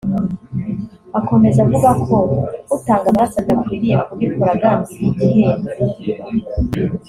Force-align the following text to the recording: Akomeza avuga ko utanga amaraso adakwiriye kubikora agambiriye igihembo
Akomeza 1.19 1.57
avuga 1.65 1.89
ko 2.05 2.15
utanga 2.75 3.05
amaraso 3.09 3.35
adakwiriye 3.41 3.95
kubikora 4.07 4.49
agambiriye 4.55 5.47
igihembo 5.83 6.47